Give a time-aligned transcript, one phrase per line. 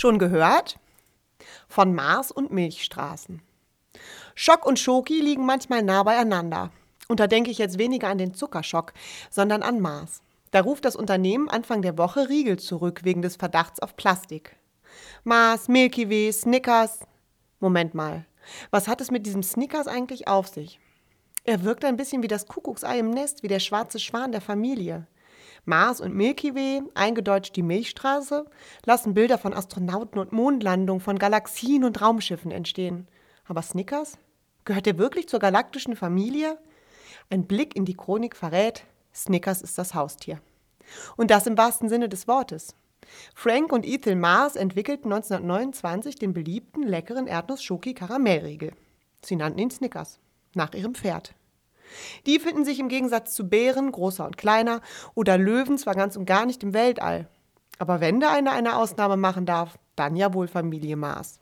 [0.00, 0.78] Schon gehört?
[1.68, 3.42] Von Mars und Milchstraßen.
[4.34, 6.70] Schock und Schoki liegen manchmal nah beieinander.
[7.08, 8.94] Und da denke ich jetzt weniger an den Zuckerschock,
[9.28, 10.22] sondern an Mars.
[10.52, 14.56] Da ruft das Unternehmen Anfang der Woche Riegel zurück wegen des Verdachts auf Plastik.
[15.22, 17.00] Mars, Milky Way, Snickers.
[17.58, 18.24] Moment mal.
[18.70, 20.80] Was hat es mit diesem Snickers eigentlich auf sich?
[21.44, 25.06] Er wirkt ein bisschen wie das Kuckucksei im Nest, wie der schwarze Schwan der Familie.
[25.64, 28.46] Mars und Milky Way, eingedeutscht die Milchstraße,
[28.84, 33.08] lassen Bilder von Astronauten und Mondlandungen, von Galaxien und Raumschiffen entstehen.
[33.46, 34.18] Aber Snickers?
[34.64, 36.58] Gehört er wirklich zur galaktischen Familie?
[37.30, 38.84] Ein Blick in die Chronik verrät,
[39.14, 40.40] Snickers ist das Haustier.
[41.16, 42.74] Und das im wahrsten Sinne des Wortes.
[43.34, 48.72] Frank und Ethel Mars entwickelten 1929 den beliebten leckeren Erdnuss-Schoki-Karamellriegel.
[49.24, 50.18] Sie nannten ihn Snickers,
[50.54, 51.34] nach ihrem Pferd.
[52.26, 54.80] Die finden sich im Gegensatz zu Bären, großer und kleiner,
[55.14, 57.28] oder Löwen zwar ganz und gar nicht im Weltall.
[57.78, 61.38] Aber wenn da einer eine Ausnahme machen darf, dann ja wohl Familie Mars.